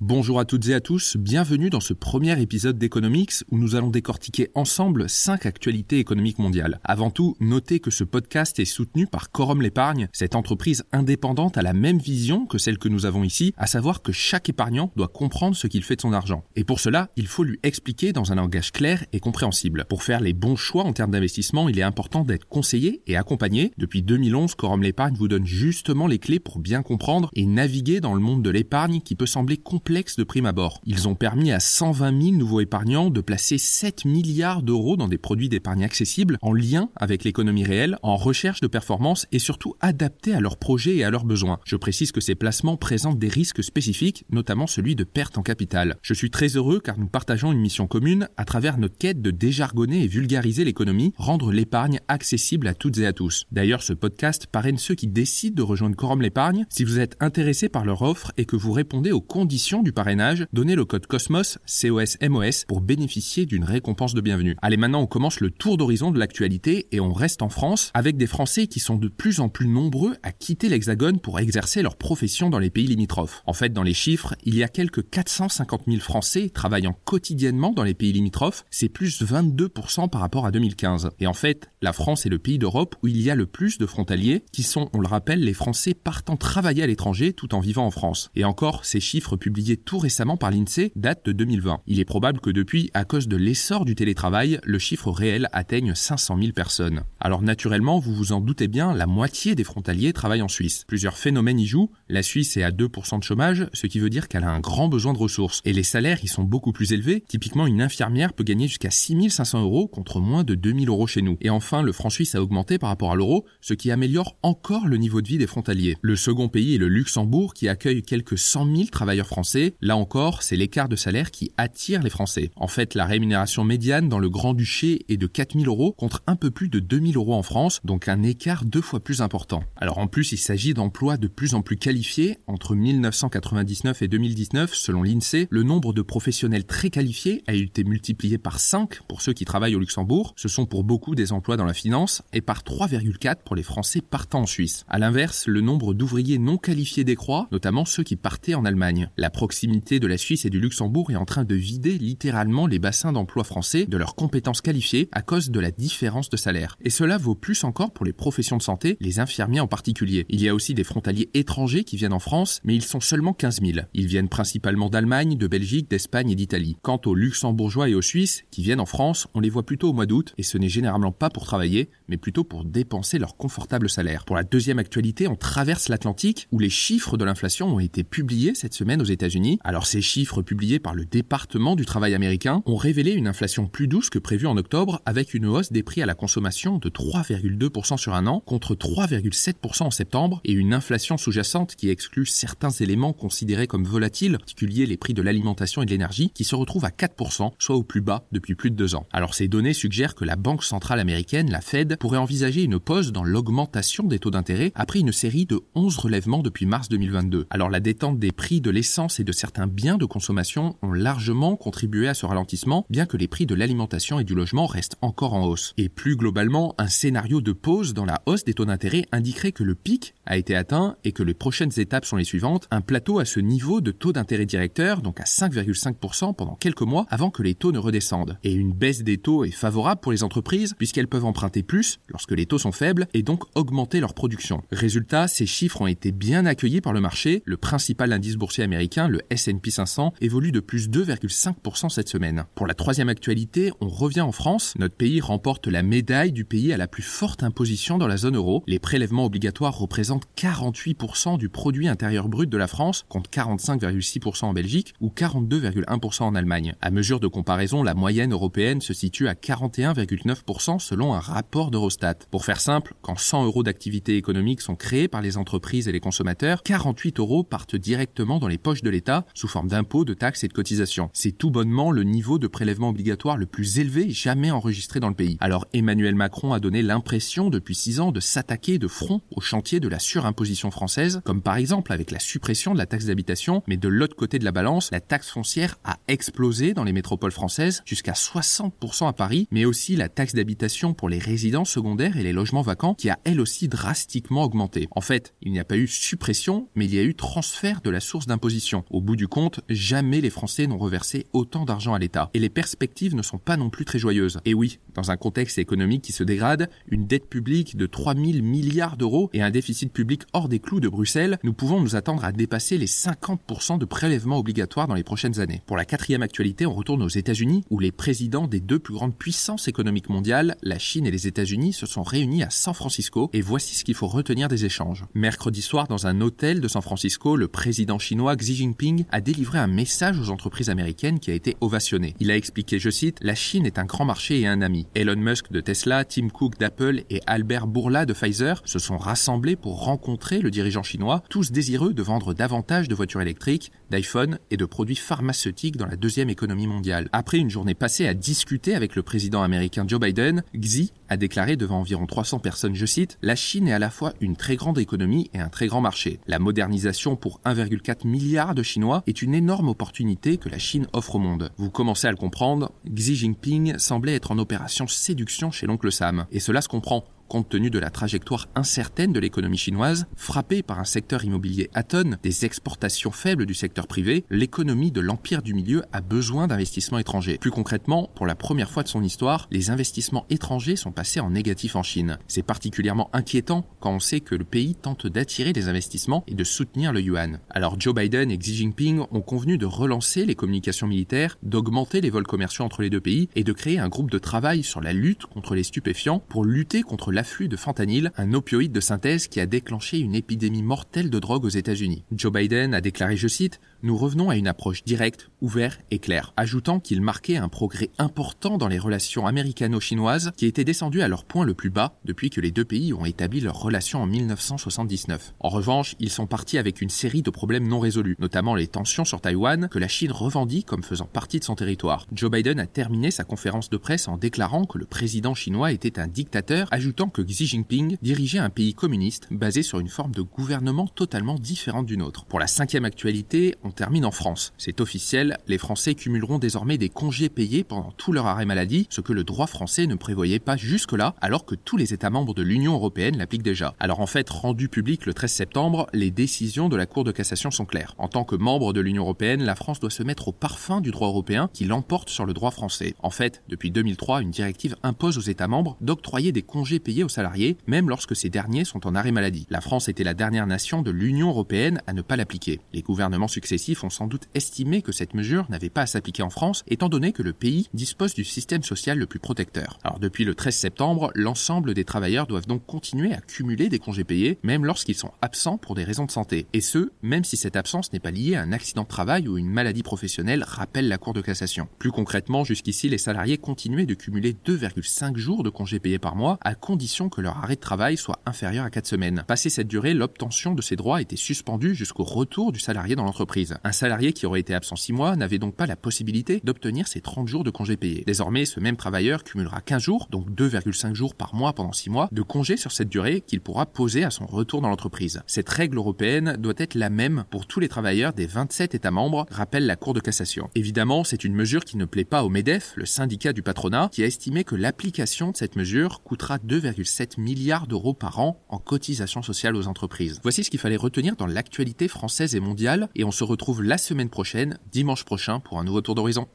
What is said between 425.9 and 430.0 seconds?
un dictateur, ajoutant que Xi Jinping dirigeait un pays communiste basé sur une